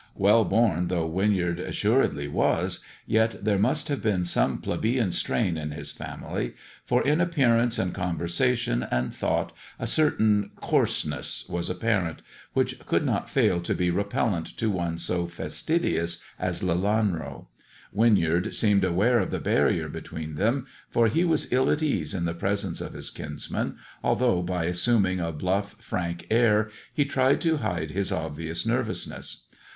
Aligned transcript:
"Well 0.15 0.45
born 0.45 0.87
though 0.87 1.07
Winyard 1.07 1.59
assuredly 1.59 2.27
was, 2.27 2.79
yet 3.05 3.45
there 3.45 3.59
must 3.59 3.87
have 3.89 4.01
been 4.01 4.25
some 4.25 4.57
plebeian 4.57 5.11
strain 5.11 5.57
in 5.57 5.73
his 5.73 5.91
family, 5.91 6.55
for 6.83 7.03
in 7.03 7.21
appearance 7.21 7.77
and 7.77 7.93
conversation 7.93 8.81
and 8.89 9.13
thought 9.13 9.53
a 9.77 9.85
certain 9.85 10.49
coarseness 10.55 11.45
was 11.47 11.69
apparent, 11.69 12.23
which 12.53 12.79
could 12.87 13.05
not 13.05 13.29
fail 13.29 13.61
to 13.61 13.75
be 13.75 13.91
repel 13.91 14.31
lent 14.31 14.47
to 14.57 14.71
one 14.71 14.97
so 14.97 15.27
fastidious 15.27 16.17
as 16.39 16.63
Lelanro. 16.63 17.45
Winyard 17.93 18.55
seemed 18.55 18.83
aware 18.83 19.19
of 19.19 19.29
the 19.29 19.39
barrier 19.39 19.87
between 19.87 20.33
them, 20.33 20.65
for 20.89 21.09
he 21.09 21.23
was 21.23 21.53
ill 21.53 21.69
at 21.69 21.83
ease 21.83 22.15
in 22.15 22.25
the 22.25 22.33
presence 22.33 22.81
of 22.81 22.93
his 22.93 23.11
kinsman, 23.11 23.75
although, 24.03 24.41
by 24.41 24.63
assuming 24.65 25.19
a 25.19 25.31
bluff, 25.31 25.75
frank 25.79 26.25
air, 26.31 26.71
he 26.91 27.05
tried 27.05 27.39
to 27.41 27.57
hide 27.57 27.91
his 27.91 28.11
obvious 28.11 28.65
nervousness. 28.65 29.45